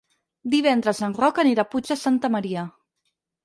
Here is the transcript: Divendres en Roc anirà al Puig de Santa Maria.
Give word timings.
Divendres 0.53 1.03
en 1.09 1.13
Roc 1.21 1.43
anirà 1.45 1.65
al 1.67 1.69
Puig 1.77 1.93
de 1.95 2.01
Santa 2.07 2.35
Maria. 2.39 2.69